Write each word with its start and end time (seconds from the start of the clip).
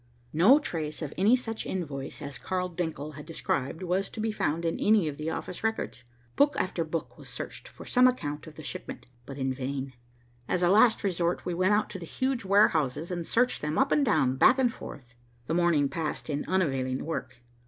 No 0.33 0.57
trace 0.57 1.03
of 1.03 1.13
any 1.15 1.35
such 1.35 1.63
invoice 1.63 2.23
as 2.23 2.39
Carl 2.39 2.69
Denckel 2.69 3.11
had 3.17 3.25
described 3.27 3.83
was 3.83 4.09
to 4.09 4.19
be 4.19 4.31
found 4.31 4.65
in 4.65 4.79
any 4.79 5.07
of 5.07 5.17
the 5.17 5.29
office 5.29 5.63
records. 5.63 6.05
Book 6.35 6.55
after 6.57 6.83
book 6.83 7.19
was 7.19 7.29
searched 7.29 7.67
for 7.67 7.85
some 7.85 8.07
account 8.07 8.47
of 8.47 8.55
the 8.55 8.63
shipment, 8.63 9.05
but 9.27 9.37
in 9.37 9.53
vain. 9.53 9.93
As 10.47 10.63
a 10.63 10.69
last 10.69 11.03
resort, 11.03 11.45
we 11.45 11.53
went 11.53 11.73
out 11.75 11.87
to 11.91 11.99
the 11.99 12.07
huge 12.07 12.43
warehouses 12.43 13.11
and 13.11 13.27
searched 13.27 13.61
them, 13.61 13.77
up 13.77 13.91
and 13.91 14.03
down, 14.03 14.37
back 14.37 14.57
and 14.57 14.73
forth. 14.73 15.13
The 15.45 15.53
morning 15.53 15.87
passed 15.87 16.31
in 16.31 16.45
unavailing 16.47 17.05
work. 17.05 17.37